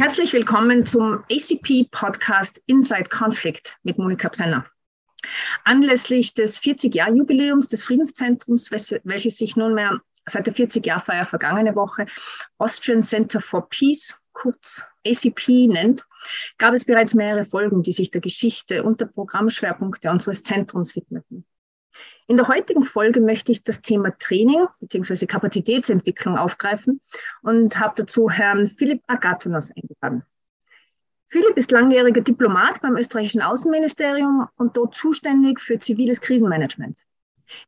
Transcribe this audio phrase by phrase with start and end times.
[0.00, 4.64] Herzlich willkommen zum ACP-Podcast Inside Conflict mit Monika Psenner.
[5.64, 12.06] Anlässlich des 40-Jahr-Jubiläums des Friedenszentrums, welches sich nunmehr seit der 40-Jahr-Feier vergangene Woche
[12.56, 16.06] Austrian Center for Peace, kurz ACP nennt,
[16.56, 21.44] gab es bereits mehrere Folgen, die sich der Geschichte und der Programmschwerpunkte unseres Zentrums widmeten.
[22.26, 25.26] In der heutigen Folge möchte ich das Thema Training bzw.
[25.26, 27.00] Kapazitätsentwicklung aufgreifen
[27.42, 30.24] und habe dazu Herrn Philipp Agatonos eingeladen.
[31.28, 36.98] Philipp ist langjähriger Diplomat beim österreichischen Außenministerium und dort zuständig für ziviles Krisenmanagement.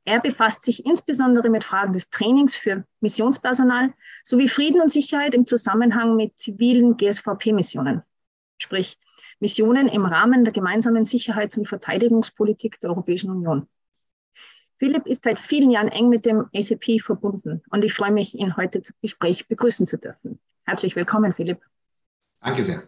[0.05, 5.47] Er befasst sich insbesondere mit Fragen des Trainings für Missionspersonal sowie Frieden und Sicherheit im
[5.47, 8.03] Zusammenhang mit zivilen GSVP-Missionen,
[8.59, 8.99] sprich
[9.41, 13.69] Missionen im Rahmen der gemeinsamen Sicherheits- und Verteidigungspolitik der Europäischen Union.
[14.83, 18.57] Philipp ist seit vielen Jahren eng mit dem ACP verbunden und ich freue mich, ihn
[18.57, 20.41] heute zum Gespräch begrüßen zu dürfen.
[20.65, 21.61] Herzlich willkommen, Philipp.
[22.41, 22.83] Danke sehr.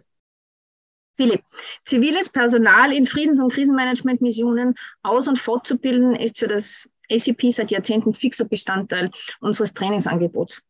[1.15, 1.45] Philipp,
[1.85, 4.75] ziviles Personal in Friedens- und Krisenmanagementmissionen
[5.05, 10.65] aus- und fortzubilden ist für das ACP seit Jahrzehnten fixer Bestandteil unseres Trainingsangebots.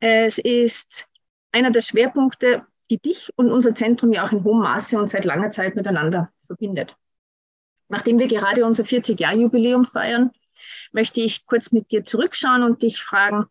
[0.00, 1.06] Es ist
[1.52, 5.24] einer der Schwerpunkte, die dich und unser Zentrum ja auch in hohem Maße und seit
[5.24, 6.96] langer Zeit miteinander verbindet.
[7.88, 10.32] Nachdem wir gerade unser 40-Jahr-Jubiläum feiern,
[10.94, 13.46] möchte ich kurz mit dir zurückschauen und dich fragen,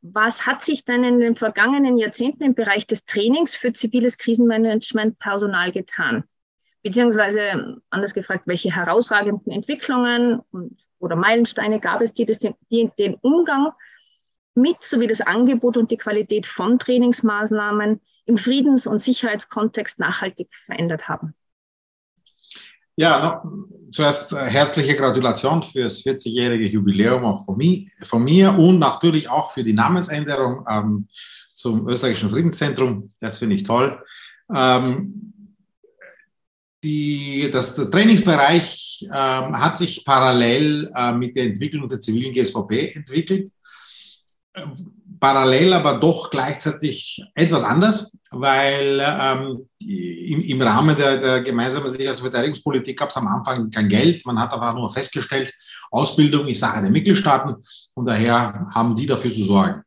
[0.00, 5.18] was hat sich denn in den vergangenen Jahrzehnten im Bereich des Trainings für ziviles Krisenmanagement
[5.18, 6.24] Personal getan?
[6.82, 13.14] Beziehungsweise anders gefragt, welche herausragenden Entwicklungen und, oder Meilensteine gab es, die, das, die den
[13.16, 13.72] Umgang
[14.54, 21.08] mit sowie das Angebot und die Qualität von Trainingsmaßnahmen im Friedens- und Sicherheitskontext nachhaltig verändert
[21.08, 21.34] haben?
[23.00, 27.56] Ja, no, zuerst äh, herzliche Gratulation für das 40-jährige Jubiläum auch von,
[28.02, 31.06] von, mir und natürlich auch für die Namensänderung ähm,
[31.52, 33.12] zum österreichischen Friedenszentrum.
[33.20, 34.02] Das finde ich toll.
[34.52, 35.32] Ähm,
[36.82, 42.94] die, das, der Trainingsbereich ähm, hat sich parallel äh, mit der Entwicklung der zivilen GSVP
[42.96, 43.52] entwickelt.
[45.20, 52.30] Parallel, aber doch gleichzeitig etwas anders, weil ähm, im, Rahmen der, der gemeinsamen Sicherheits- und
[52.30, 54.24] Verteidigungspolitik gab es am Anfang kein Geld.
[54.26, 55.52] Man hat aber nur festgestellt,
[55.90, 57.56] Ausbildung ist Sache der Mitgliedstaaten
[57.94, 59.82] und daher haben die dafür zu sorgen.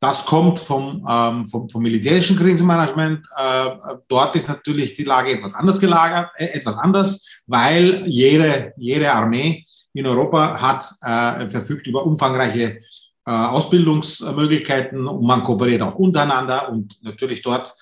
[0.00, 3.26] Das kommt vom, ähm, vom, vom militärischen Krisenmanagement.
[3.36, 3.70] Äh,
[4.08, 9.64] dort ist natürlich die Lage etwas anders gelagert, äh, etwas anders, weil jede, jede Armee
[9.94, 12.80] in Europa hat äh, verfügt über umfangreiche
[13.24, 17.74] Ausbildungsmöglichkeiten und man kooperiert auch untereinander und natürlich dort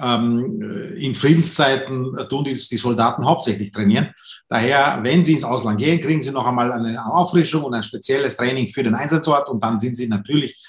[0.00, 0.60] ähm,
[0.98, 4.12] in Friedenszeiten tun die, die Soldaten hauptsächlich trainieren.
[4.48, 8.36] Daher, wenn sie ins Ausland gehen, kriegen sie noch einmal eine Auffrischung und ein spezielles
[8.36, 10.60] Training für den Einsatzort und dann sind sie natürlich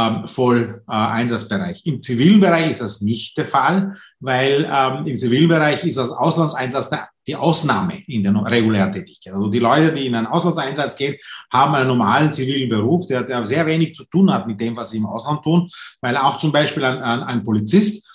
[0.00, 1.82] ähm, voll äh, Einsatzbereich.
[1.84, 6.10] Im zivilen Bereich ist das nicht der Fall, weil ähm, im zivilen Bereich ist das
[6.10, 6.90] Auslandseinsatz
[7.26, 9.34] die Ausnahme in der regulären Tätigkeit.
[9.34, 11.16] Also die Leute, die in einen Auslandseinsatz gehen,
[11.52, 14.90] haben einen normalen zivilen Beruf, der, der sehr wenig zu tun hat mit dem, was
[14.90, 15.68] sie im Ausland tun,
[16.00, 18.09] weil auch zum Beispiel ein, ein, ein Polizist,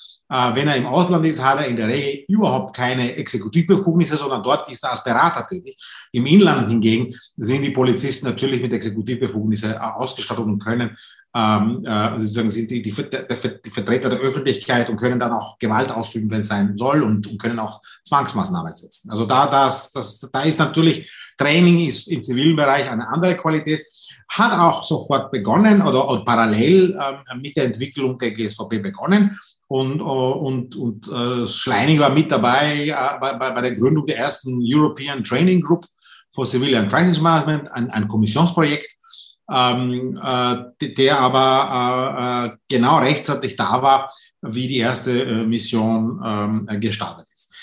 [0.54, 4.70] wenn er im Ausland ist, hat er in der Regel überhaupt keine Exekutivbefugnisse, sondern dort
[4.70, 5.78] ist er als Berater tätig.
[6.12, 10.98] Im Inland hingegen sind die Polizisten natürlich mit Exekutivbefugnisse äh, ausgestattet und können
[11.36, 15.92] ähm, äh, sozusagen sind die, die, die, Vertreter der Öffentlichkeit und können dann auch Gewalt
[15.92, 19.12] ausüben, wenn es sein soll und, und können auch Zwangsmaßnahmen setzen.
[19.12, 23.86] Also da, das, das, da ist natürlich Training ist im zivilen Bereich eine andere Qualität,
[24.30, 29.38] hat auch sofort begonnen oder, oder parallel äh, mit der Entwicklung der GSVP begonnen.
[29.68, 34.18] Und, äh, und, und äh, Schleining war mit dabei äh, bei, bei der Gründung der
[34.18, 35.86] ersten European Training Group
[36.30, 38.96] for Civilian Crisis Management, ein, ein Kommissionsprojekt,
[39.50, 44.12] ähm, äh, der aber äh, äh, genau rechtzeitig da war,
[44.42, 47.54] wie die erste äh, Mission ähm, gestartet ist.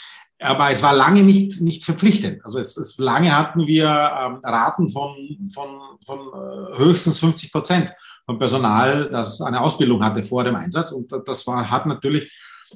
[0.41, 2.45] Aber es war lange nicht, nicht verpflichtend.
[2.45, 5.15] Also es, es lange hatten wir ähm, Raten von,
[5.55, 7.93] von, von äh, höchstens 50 Prozent
[8.27, 10.93] vom Personal, das eine Ausbildung hatte vor dem Einsatz.
[10.93, 12.31] Und das war, hat natürlich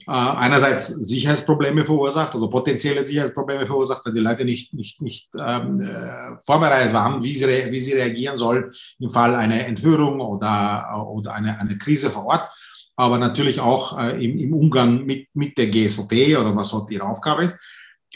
[0.07, 5.81] äh, einerseits Sicherheitsprobleme verursacht, also potenzielle Sicherheitsprobleme verursacht, weil die Leute nicht, nicht, nicht ähm,
[5.81, 11.35] äh, vorbereitet waren, wie sie, wie sie reagieren sollen im Fall einer Entführung oder, oder
[11.35, 12.51] eine, eine Krise vor Ort,
[12.97, 17.05] aber natürlich auch äh, im, im Umgang mit, mit der GSVP oder was dort ihre
[17.05, 17.57] Aufgabe ist.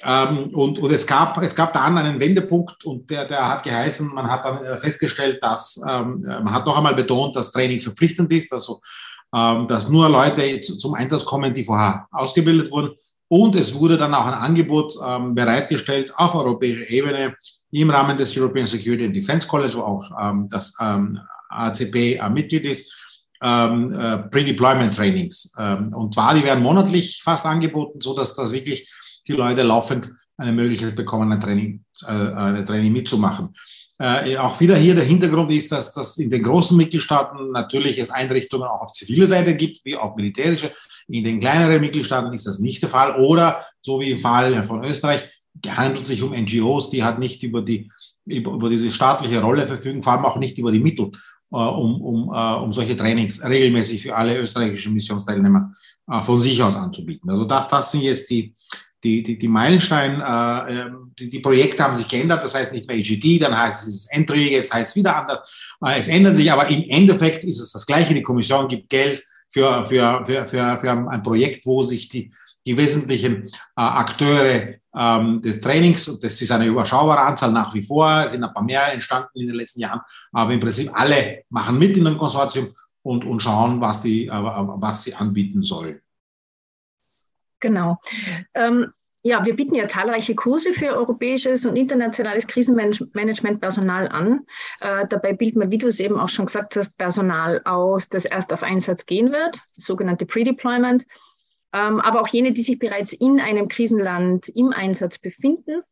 [0.02, 4.08] Ähm, und, und es gab, es gab dann einen Wendepunkt und der, der hat geheißen,
[4.14, 8.52] man hat dann festgestellt, dass, ähm, man hat noch einmal betont, dass Training verpflichtend ist,
[8.52, 8.80] also
[9.34, 12.90] ähm, dass nur Leute zum Einsatz kommen, die vorher ausgebildet wurden.
[13.28, 17.36] Und es wurde dann auch ein Angebot ähm, bereitgestellt auf europäischer Ebene
[17.70, 21.16] im Rahmen des European Security and Defense College, wo auch ähm, das ähm,
[21.48, 22.92] ACP äh, Mitglied ist,
[23.40, 25.52] ähm, äh, Pre-Deployment-Trainings.
[25.56, 28.88] Ähm, und zwar, die werden monatlich fast angeboten, so dass das wirklich
[29.26, 33.54] die Leute laufend eine Möglichkeit bekommen, ein Training, äh, ein Training mitzumachen.
[33.98, 38.10] Äh, auch wieder hier der Hintergrund ist, dass das in den großen Mitgliedstaaten natürlich es
[38.10, 40.72] Einrichtungen auch auf ziviler Seite gibt, wie auch militärische.
[41.08, 43.20] In den kleineren Mitgliedstaaten ist das nicht der Fall.
[43.20, 45.24] Oder, so wie im Fall von Österreich,
[45.68, 47.90] handelt sich um NGOs, die halt nicht über, die,
[48.24, 51.10] über, über diese staatliche Rolle verfügen, vor allem auch nicht über die Mittel,
[51.52, 55.74] äh, um, um, äh, um solche Trainings regelmäßig für alle österreichischen Missionsteilnehmer
[56.10, 57.28] äh, von sich aus anzubieten.
[57.28, 58.54] Also das, das sind jetzt die,
[59.02, 62.86] die, die, die Meilenstein, äh, ähm, die, die Projekte haben sich geändert, das heißt nicht
[62.86, 65.40] mehr EGD, dann heißt es Entry, jetzt heißt es wieder anders.
[65.84, 68.14] Äh, es ändern sich, aber im Endeffekt ist es das Gleiche.
[68.14, 72.30] Die Kommission gibt Geld für, für, für, für, für ein Projekt, wo sich die,
[72.66, 77.82] die wesentlichen äh, Akteure ähm, des Trainings, und das ist eine überschaubare Anzahl nach wie
[77.82, 80.00] vor, sind ein paar mehr entstanden in den letzten Jahren,
[80.32, 84.30] aber im Prinzip alle machen mit in einem Konsortium und, und schauen, was, die, äh,
[84.30, 86.00] was sie anbieten sollen.
[87.60, 88.00] Genau.
[88.54, 88.92] Ähm,
[89.22, 94.46] ja, wir bieten ja zahlreiche Kurse für europäisches und internationales Krisenmanagement-Personal an.
[94.80, 98.24] Äh, dabei bildet man, wie du es eben auch schon gesagt hast, Personal aus, das
[98.24, 101.04] erst auf Einsatz gehen wird, das sogenannte Pre-Deployment,
[101.74, 105.82] ähm, aber auch jene, die sich bereits in einem Krisenland im Einsatz befinden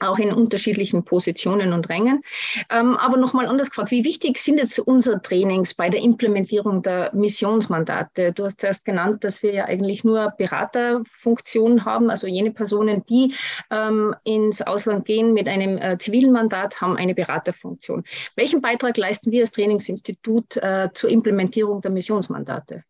[0.00, 2.22] auch in unterschiedlichen Positionen und Rängen.
[2.70, 7.10] Ähm, aber nochmal anders gefragt, wie wichtig sind jetzt unsere Trainings bei der Implementierung der
[7.14, 8.32] Missionsmandate?
[8.32, 13.34] Du hast erst genannt, dass wir ja eigentlich nur Beraterfunktionen haben, also jene Personen, die
[13.70, 18.04] ähm, ins Ausland gehen mit einem äh, zivilen Mandat, haben eine Beraterfunktion.
[18.36, 22.84] Welchen Beitrag leisten wir als Trainingsinstitut äh, zur Implementierung der Missionsmandate?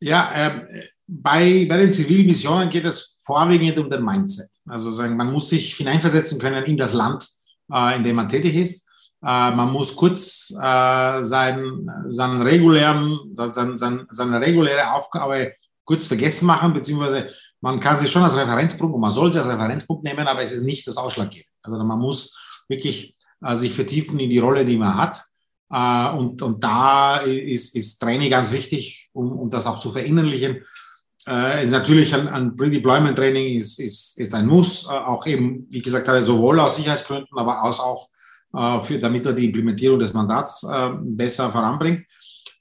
[0.00, 4.48] Ja, äh, bei, bei den zivilen Missionen geht es vorwiegend um den Mindset.
[4.68, 7.28] Also sagen, man muss sich hineinversetzen können in das Land,
[7.72, 8.86] äh, in dem man tätig ist.
[9.22, 15.54] Äh, man muss kurz äh, sein, seinen regulären, sein, sein, seine reguläre Aufgabe
[15.84, 17.30] kurz vergessen machen, beziehungsweise
[17.60, 20.52] man kann sich schon als Referenzpunkt und man soll sie als Referenzpunkt nehmen, aber es
[20.52, 21.50] ist nicht das Ausschlaggebende.
[21.62, 25.24] Also man muss wirklich äh, sich vertiefen in die Rolle, die man hat.
[25.70, 30.62] Äh, und, und da ist, ist Training ganz wichtig, um, um das auch zu verinnerlichen
[31.30, 36.26] äh, natürlich ein, Pre-Deployment-Training ist, ist, ist ein Muss, äh, auch eben, wie gesagt habe,
[36.26, 38.08] sowohl aus Sicherheitsgründen, aber auch
[38.52, 42.04] äh, für, damit man die Implementierung des Mandats äh, besser voranbringt.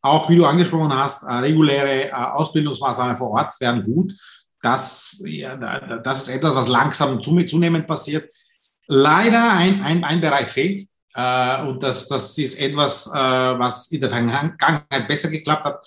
[0.02, 4.14] Auch wie du angesprochen hast, äh, reguläre äh, Ausbildungsmaßnahmen vor Ort wären gut.
[4.62, 5.56] Das, ja,
[6.04, 8.30] das ist etwas, was langsam zunehmend passiert.
[8.88, 10.88] Leider ein, ein, ein Bereich fehlt.
[11.16, 15.80] Äh, und das, das ist etwas, was in der Vergangenheit besser geklappt hat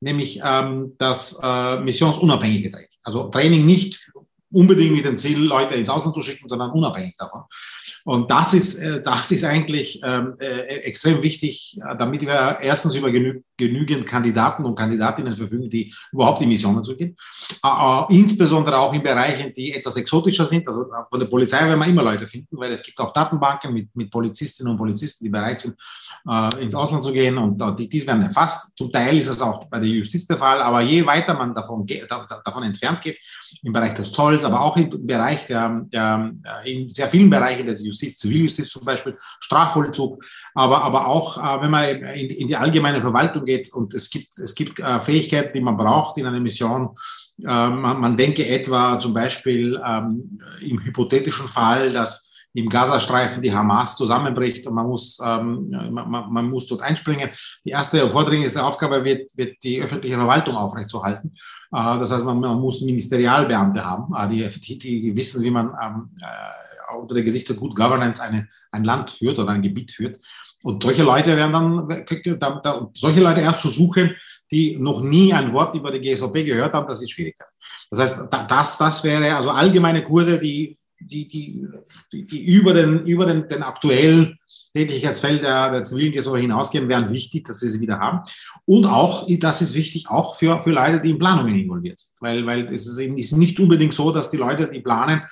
[0.00, 2.88] nämlich ähm, das äh, missionsunabhängige Training.
[3.02, 4.07] Also Training nicht
[4.50, 7.42] unbedingt mit dem Ziel, Leute ins Ausland zu schicken, sondern unabhängig davon.
[8.04, 12.94] Und das ist, äh, das ist eigentlich ähm, äh, extrem wichtig, äh, damit wir erstens
[12.94, 17.16] über genü genügend Kandidaten und Kandidatinnen verfügen, die überhaupt in Missionen zu gehen.
[18.08, 20.64] insbesondere auch in Bereichen, die etwas exotischer sind.
[20.68, 23.88] Also von der Polizei werden wir immer Leute finden, weil es gibt auch Datenbanken mit,
[23.96, 25.76] mit Polizistinnen und Polizisten, die bereit sind,
[26.60, 27.36] ins Ausland zu gehen.
[27.36, 28.70] Und die, die werden erfasst.
[28.78, 30.62] Zum Teil ist es auch bei der Justiz der Fall.
[30.62, 31.84] Aber je weiter man davon,
[32.44, 33.18] davon entfernt geht,
[33.64, 36.32] im Bereich des Zolls, aber auch im Bereich der, der
[36.64, 40.22] in sehr vielen Bereichen der Justiz, Ziviljustiz zum Beispiel, Strafvollzug,
[40.54, 44.38] aber, aber auch, äh, wenn man in, in, die allgemeine Verwaltung geht und es gibt,
[44.38, 46.90] es gibt äh, Fähigkeiten, die man braucht in einer Mission.
[47.42, 53.54] Äh, man, man denke etwa zum Beispiel ähm, im hypothetischen Fall, dass im Gazastreifen die
[53.54, 57.30] Hamas zusammenbricht und man muss, ähm, man, man, muss dort einspringen.
[57.64, 61.34] Die erste vordringendste Aufgabe wird, wird die öffentliche Verwaltung aufrechtzuerhalten.
[61.72, 65.72] Äh, das heißt, man, man, muss Ministerialbeamte haben, äh, die, die, die, wissen, wie man
[65.82, 69.90] ähm, äh, unter der Gesicht der Good Governance eine, ein Land führt oder ein Gebiet
[69.90, 70.18] führt.
[70.62, 74.16] Und solche Leute werden dann, da, da, solche Leute erst zu suchen,
[74.50, 77.36] die noch nie ein Wort über die GSOP gehört haben, das wird schwierig.
[77.90, 80.76] Das heißt, das, das wäre also allgemeine Kurse, die
[81.08, 81.66] die, die,
[82.12, 84.38] die über, den, über den, den aktuellen
[84.72, 88.20] Tätigkeitsfeld der, der zivilen Gesorge hinausgehen, wären wichtig, dass wir sie wieder haben.
[88.66, 92.14] Und auch, das ist wichtig, auch für, für Leute, die in Planungen involviert sind.
[92.20, 95.22] Weil, weil es ist, ist nicht unbedingt so, dass die Leute, die planen,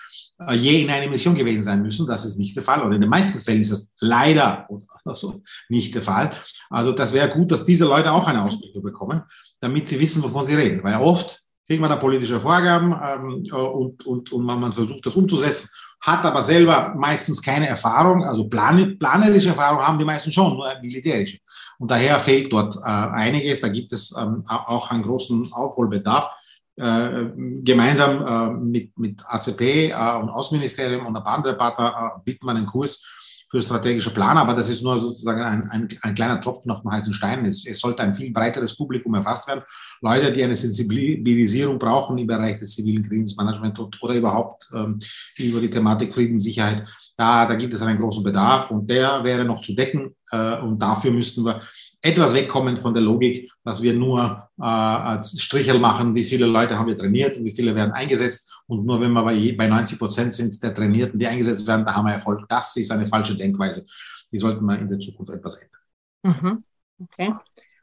[0.40, 2.06] äh, je in einer Mission gewesen sein müssen.
[2.06, 2.82] Das ist nicht der Fall.
[2.82, 4.66] Oder in den meisten Fällen ist das leider
[5.14, 6.32] so nicht der Fall.
[6.70, 9.22] Also das wäre gut, dass diese Leute auch eine Ausbildung bekommen,
[9.60, 10.82] damit sie wissen, wovon sie reden.
[10.82, 15.04] Weil oft kriegt man da politische Vorgaben ähm, äh, und, und, und man, man versucht
[15.04, 15.70] das umzusetzen,
[16.00, 20.72] hat aber selber meistens keine Erfahrung, also plan, planerische Erfahrung haben die meisten schon, nur
[20.80, 21.38] militärische.
[21.78, 26.30] Und daher fehlt dort äh, einiges, da gibt es ähm, auch einen großen Aufholbedarf.
[26.78, 27.30] Äh,
[27.62, 32.44] gemeinsam äh, mit, mit ACP äh, und Außenministerium und ein paar andere Partner äh, bieten
[32.44, 33.02] wir einen Kurs,
[33.48, 36.90] für strategische Planer, aber das ist nur sozusagen ein, ein, ein kleiner Tropfen auf dem
[36.90, 37.44] heißen Stein.
[37.44, 39.62] Es, es, sollte ein viel breiteres Publikum erfasst werden.
[40.00, 44.98] Leute, die eine Sensibilisierung brauchen im Bereich des zivilen Friedensmanagements oder überhaupt ähm,
[45.38, 46.84] über die Thematik Frieden, Sicherheit.
[47.16, 50.14] Da, da gibt es einen großen Bedarf und der wäre noch zu decken.
[50.30, 51.62] Äh, und dafür müssten wir
[52.02, 56.78] etwas wegkommen von der Logik, dass wir nur äh, als Strichel machen, wie viele Leute
[56.78, 58.52] haben wir trainiert und wie viele werden eingesetzt.
[58.66, 61.94] Und nur wenn wir bei, bei 90 Prozent sind der Trainierten, die eingesetzt werden, da
[61.94, 62.46] haben wir Erfolg.
[62.48, 63.86] Das ist eine falsche Denkweise.
[64.30, 65.80] Die sollten wir in der Zukunft etwas ändern.
[66.22, 66.64] Mhm.
[67.02, 67.34] Okay.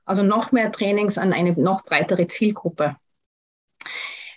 [0.06, 2.96] Also noch mehr Trainings an eine noch breitere Zielgruppe.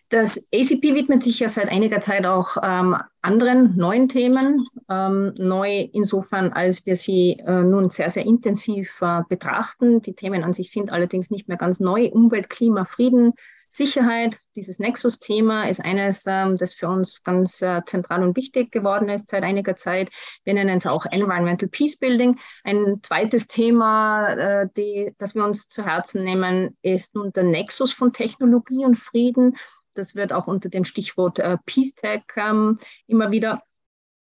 [0.09, 4.67] Das ACP widmet sich ja seit einiger Zeit auch ähm, anderen neuen Themen.
[4.89, 10.03] Ähm, neu insofern, als wir sie äh, nun sehr, sehr intensiv äh, betrachten.
[10.03, 12.09] Die Themen an sich sind allerdings nicht mehr ganz neu.
[12.13, 13.33] Umwelt, Klima, Frieden,
[13.69, 19.09] Sicherheit, dieses Nexus-Thema ist eines, ähm, das für uns ganz äh, zentral und wichtig geworden
[19.09, 20.09] ist seit einiger Zeit.
[20.45, 22.39] Wir nennen es auch Environmental Peace Building.
[22.65, 27.93] Ein zweites Thema, äh, die, das wir uns zu Herzen nehmen, ist nun der Nexus
[27.93, 29.57] von Technologie und Frieden.
[29.99, 33.63] Das wird auch unter dem Stichwort äh, Peace Tech ähm, immer wieder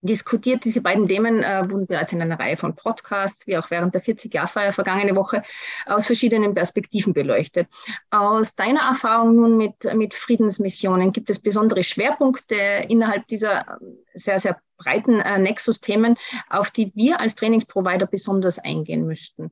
[0.01, 0.63] diskutiert.
[0.65, 4.03] Diese beiden Themen äh, wurden bereits in einer Reihe von Podcasts, wie auch während der
[4.03, 5.43] 40-Jahr-Feier vergangene Woche,
[5.85, 7.67] aus verschiedenen Perspektiven beleuchtet.
[8.09, 12.55] Aus deiner Erfahrung nun mit, mit Friedensmissionen, gibt es besondere Schwerpunkte
[12.87, 13.79] innerhalb dieser
[14.13, 16.17] sehr, sehr breiten äh, Nexus-Themen,
[16.49, 19.51] auf die wir als Trainingsprovider besonders eingehen müssten?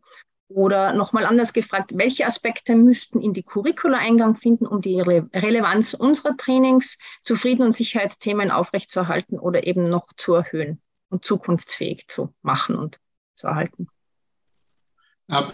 [0.56, 5.28] Oder nochmal anders gefragt, welche Aspekte müssten in die Curricula Eingang finden, um die Re
[5.34, 12.08] Relevanz unserer Trainings zu Frieden- und Sicherheitsthemen aufrechtzuerhalten oder eben noch zu erhöhen und zukunftsfähig
[12.08, 13.02] zu machen und
[13.36, 13.90] zu erhalten?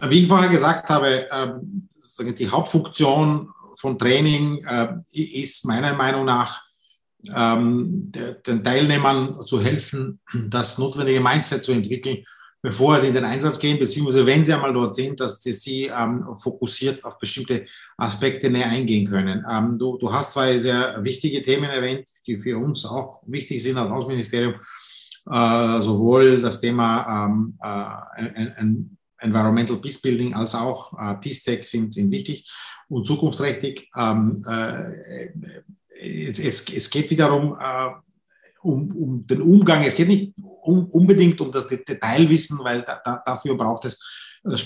[0.08, 1.90] Wie ich vorher gesagt habe, ähm,
[2.38, 6.62] die Hauptfunktion von Training äh, ist meiner Meinung nach,
[7.36, 12.24] ähm, den Teilnehmern zu helfen, das notwendige Mindset zu entwickeln,
[12.62, 16.26] bevor sie in den Einsatz gehen, beziehungsweise wenn sie einmal dort sind, dass sie, ähm,
[16.38, 17.66] fokussiert auf bestimmte
[17.98, 19.44] Aspekte näher eingehen können.
[19.50, 23.78] Ähm, du, du hast zwei sehr wichtige Themen erwähnt, die für uns auch wichtig sind
[23.78, 24.56] als Außenministerium.
[25.30, 28.82] Äh, sowohl das Thema ähm, äh,
[29.20, 32.50] Environmental Peace Building als auch äh, Peace Tech sind, sind wichtig
[32.90, 33.88] und zukunftsträchtig.
[33.96, 35.30] Ähm, äh,
[36.00, 37.90] es, es, es, geht wiederum äh,
[38.64, 39.84] um, um den Umgang.
[39.84, 44.00] Es geht nicht um, unbedingt um das Detailwissen, weil da, da, dafür braucht es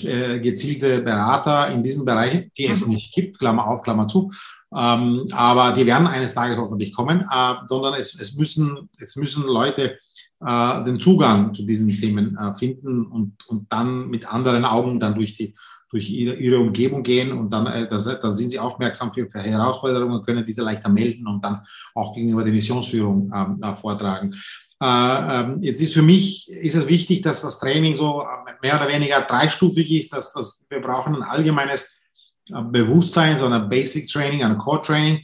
[0.04, 2.94] äh, gezielte Berater in diesen Bereichen, die es mhm.
[2.94, 4.30] nicht gibt, Klammer auf, Klammer zu.
[4.74, 9.44] Ähm, aber die werden eines Tages hoffentlich kommen, äh, sondern es, es, müssen, es müssen
[9.46, 9.98] Leute
[10.44, 15.14] äh, den Zugang zu diesen Themen äh, finden und, und dann mit anderen Augen dann
[15.14, 15.54] durch die
[15.90, 19.40] durch ihre, ihre Umgebung gehen und dann, äh, das, dann sind sie aufmerksam für, für
[19.40, 21.62] Herausforderungen, können diese leichter melden und dann
[21.94, 24.34] auch gegenüber der Missionsführung ähm, äh, vortragen.
[24.82, 24.86] Äh,
[25.40, 28.24] ähm, jetzt ist für mich ist es wichtig, dass das Training so
[28.62, 31.98] mehr oder weniger dreistufig ist, dass, dass wir brauchen ein allgemeines
[32.50, 35.20] äh, Bewusstsein, so ein Basic Training, ein Core Training.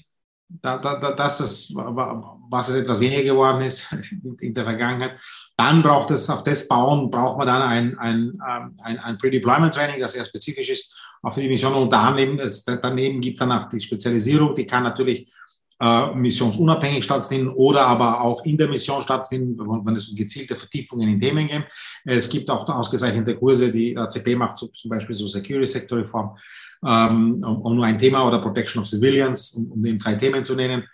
[0.49, 3.95] Da, da, da, das ist, was es etwas weniger geworden ist
[4.41, 5.19] in der Vergangenheit.
[5.63, 9.73] Dann braucht es auf das bauen, braucht man dann ein, ein, ähm, ein, ein Pre-Deployment
[9.73, 10.93] Training, das sehr spezifisch ist
[11.23, 11.75] auf die Mission.
[11.75, 15.33] Und daneben, es, daneben gibt es dann auch die Spezialisierung, die kann natürlich
[15.81, 21.09] äh, missionsunabhängig stattfinden oder aber auch in der Mission stattfinden, wenn es um gezielte Vertiefungen
[21.09, 21.65] in Themen geht.
[22.05, 26.37] Es gibt auch ausgezeichnete Kurse, die ACP macht, zum Beispiel so Security Sector Reform,
[26.85, 30.45] ähm, um, um, nur ein Thema oder Protection of Civilians, um, um eben zwei Themen
[30.45, 30.85] zu nennen.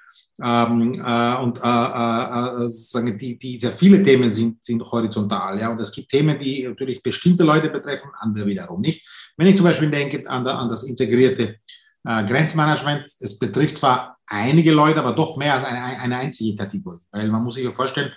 [0.41, 5.59] Ähm, äh, und äh, äh, sagen die, die sehr viele Themen sind, sind horizontal.
[5.59, 5.71] Ja?
[5.71, 9.05] Und es gibt Themen, die natürlich bestimmte Leute betreffen, andere wiederum nicht.
[9.37, 11.57] Wenn ich zum Beispiel denke an, an das integrierte
[12.05, 17.05] äh, Grenzmanagement, es betrifft zwar einige Leute, aber doch mehr als eine, eine einzige Kategorie.
[17.11, 18.13] Weil man muss sich ja vorstellen,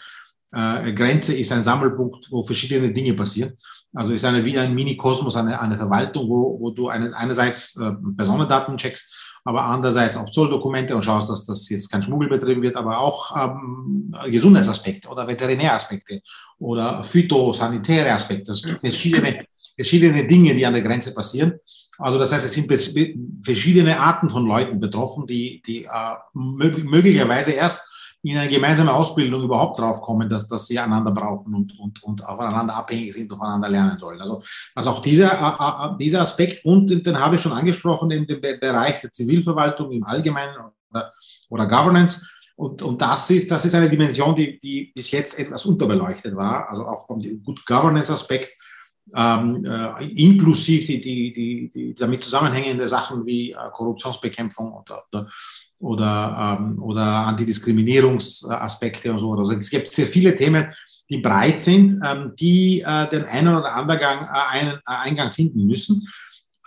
[0.53, 3.53] äh, Grenze ist ein Sammelpunkt, wo verschiedene Dinge passieren.
[3.93, 7.91] Also ist eine wie ein Mini-Kosmos, eine, eine Verwaltung, wo, wo du eine, einerseits äh,
[8.15, 12.77] Personendaten checkst, aber andererseits auch Zolldokumente und schaust, dass das jetzt kein Schmuggel betrieben wird,
[12.77, 16.21] aber auch ähm, Gesundheitsaspekte oder Veterinäraspekte
[16.59, 18.51] oder phytosanitäre Aspekte.
[18.51, 21.53] Es gibt verschiedene, verschiedene Dinge, die an der Grenze passieren.
[21.97, 22.71] Also das heißt, es sind
[23.43, 25.89] verschiedene Arten von Leuten betroffen, die, die äh,
[26.33, 27.90] möglicherweise erst
[28.23, 32.75] in eine gemeinsame Ausbildung überhaupt draufkommen, dass, dass sie einander brauchen und, und, und aufeinander
[32.75, 34.21] abhängig sind und voneinander lernen sollen.
[34.21, 34.43] Also,
[34.75, 39.01] also auch dieser, dieser Aspekt und den, den habe ich schon angesprochen, in dem Bereich
[39.01, 40.55] der Zivilverwaltung im Allgemeinen
[40.91, 41.11] oder,
[41.49, 42.27] oder Governance.
[42.55, 46.69] Und, und das, ist, das ist eine Dimension, die, die bis jetzt etwas unterbeleuchtet war,
[46.69, 48.51] also auch vom Good Governance-Aspekt
[49.15, 55.27] ähm, äh, inklusive die, die, die, die damit zusammenhängende Sachen wie äh, Korruptionsbekämpfung oder, oder
[55.81, 59.33] oder, ähm, oder Antidiskriminierungsaspekte und so.
[59.33, 60.73] Also es gibt sehr viele Themen,
[61.09, 65.31] die breit sind, ähm, die äh, den einen oder anderen Gang, äh, einen, äh, Eingang
[65.31, 66.07] finden müssen.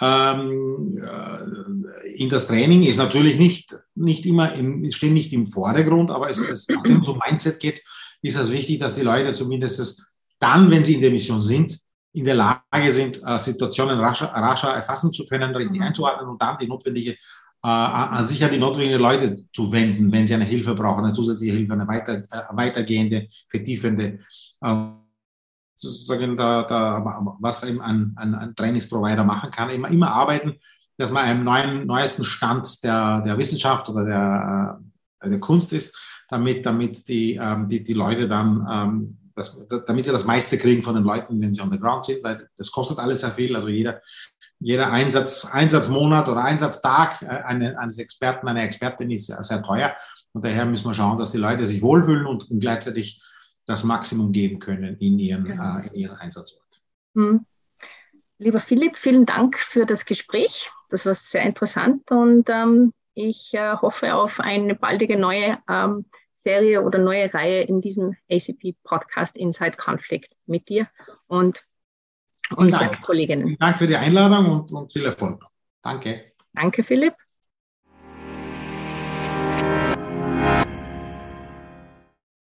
[0.00, 6.10] Ähm, äh, in das Training ist natürlich nicht, nicht immer im, steht nicht im Vordergrund,
[6.10, 7.82] aber es, es, wenn es um Mindset geht,
[8.20, 10.06] ist es wichtig, dass die Leute zumindest
[10.38, 11.78] dann, wenn sie in der Mission sind,
[12.12, 15.86] in der Lage sind, äh, Situationen rascher, rascher erfassen zu können, richtig mhm.
[15.86, 17.16] einzuordnen und dann die notwendige
[17.64, 21.14] äh, an sich an die notwendigen Leute zu wenden, wenn sie eine Hilfe brauchen, eine
[21.14, 24.18] zusätzliche Hilfe, eine weiter, äh, weitergehende, vertiefende,
[24.60, 24.86] äh,
[25.74, 27.02] sozusagen da, da,
[27.40, 30.56] was eben ein, ein, ein Trainingsprovider machen kann, immer, immer arbeiten,
[30.98, 34.80] dass man einem neuen, neuesten Stand der, der Wissenschaft oder der,
[35.20, 40.06] äh, der Kunst ist, damit, damit die, ähm, die, die Leute dann ähm, das, damit
[40.06, 42.70] wir das meiste kriegen von den Leuten, wenn sie on the ground sind, weil das
[42.70, 43.56] kostet alles sehr viel.
[43.56, 44.00] Also jeder,
[44.60, 49.94] jeder Einsatz, Einsatzmonat oder Einsatztag äh, eines Experten, einer Expertin ist sehr, sehr teuer.
[50.32, 53.22] Und daher müssen wir schauen, dass die Leute sich wohlfühlen und gleichzeitig
[53.66, 55.78] das Maximum geben können in ihren, genau.
[55.78, 56.62] äh, in ihren Einsatzort.
[57.14, 57.46] Hm.
[58.38, 60.70] Lieber Philipp, vielen Dank für das Gespräch.
[60.88, 66.82] Das war sehr interessant und ähm, ich äh, hoffe auf eine baldige neue ähm, Serie
[66.82, 70.88] oder neue Reihe in diesem ACP-Podcast Inside Conflict mit dir
[71.26, 71.64] und
[72.56, 73.56] unseren Kolleginnen.
[73.58, 75.44] Danke für die Einladung und, und viel Erfolg.
[75.82, 76.32] Danke.
[76.52, 77.14] Danke, Philipp.